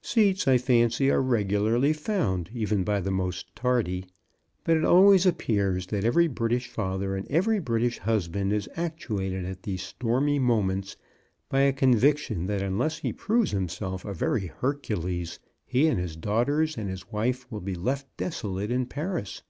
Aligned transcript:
Seats, 0.00 0.46
I 0.46 0.58
fancy, 0.58 1.10
are 1.10 1.20
regularly 1.20 1.92
found, 1.92 2.50
even 2.54 2.84
by 2.84 3.00
the 3.00 3.10
most 3.10 3.46
tardy, 3.56 4.06
but 4.62 4.76
it 4.76 4.84
always 4.84 5.26
appears 5.26 5.88
that 5.88 6.04
every 6.04 6.28
British 6.28 6.68
father 6.68 7.16
and 7.16 7.28
every 7.28 7.58
British 7.58 7.98
hus 7.98 8.28
band 8.28 8.52
is 8.52 8.68
actuated 8.76 9.44
at 9.44 9.64
these 9.64 9.82
stormy 9.82 10.38
moments 10.38 10.96
by 11.48 11.62
a 11.62 11.72
conviction 11.72 12.46
that 12.46 12.62
unless 12.62 12.98
he 13.00 13.12
proves 13.12 13.50
himself 13.50 14.04
a 14.04 14.14
very 14.14 14.46
Hercules 14.46 15.40
he 15.66 15.88
and 15.88 15.98
his 15.98 16.14
daughters 16.14 16.78
and 16.78 16.88
his 16.88 17.10
wife 17.10 17.50
will 17.50 17.60
be 17.60 17.74
left 17.74 18.06
desolate 18.16 18.70
in 18.70 18.86
Paris. 18.86 19.42